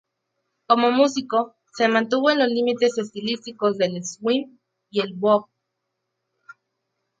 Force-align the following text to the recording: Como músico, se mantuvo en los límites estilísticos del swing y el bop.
Como 0.65 0.89
músico, 0.89 1.53
se 1.77 1.87
mantuvo 1.87 2.31
en 2.31 2.39
los 2.39 2.47
límites 2.47 2.97
estilísticos 2.97 3.77
del 3.77 4.03
swing 4.03 4.57
y 4.89 5.01
el 5.01 5.13
bop. 5.13 5.47